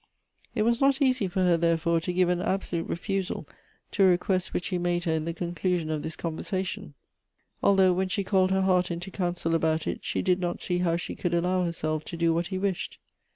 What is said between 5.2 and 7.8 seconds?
the conclusion of this conversation, 208 Goethe's